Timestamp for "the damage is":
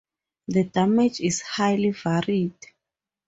0.47-1.43